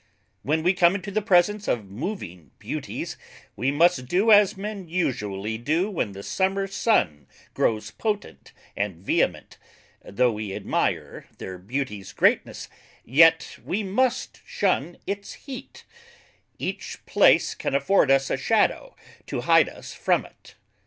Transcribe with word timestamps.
When 0.41 0.63
we 0.63 0.73
come 0.73 0.95
into 0.95 1.11
the 1.11 1.21
presence 1.21 1.67
of 1.67 1.85
moving 1.91 2.49
Beauties, 2.57 3.17
we 3.55 3.69
must 3.69 4.07
do 4.07 4.31
as 4.31 4.57
men 4.57 4.87
usually 4.87 5.59
do 5.59 5.91
when 5.91 6.13
the 6.13 6.23
Summer 6.23 6.65
Sun 6.65 7.27
grows 7.53 7.91
potent 7.91 8.51
and 8.75 8.95
vehement; 8.95 9.59
though 10.03 10.31
we 10.31 10.55
admire 10.55 11.27
their 11.37 11.59
Beauties 11.59 12.13
greatness, 12.13 12.67
yet 13.05 13.59
we 13.63 13.83
must 13.83 14.41
shun 14.43 14.97
it's 15.05 15.33
heat; 15.33 15.85
each 16.57 17.05
place 17.05 17.53
can 17.53 17.75
afford 17.75 18.09
us 18.09 18.31
a 18.31 18.37
shadow 18.37 18.95
to 19.27 19.41
hide 19.41 19.69
us 19.69 19.93
from 19.93 20.25
it. 20.25 20.55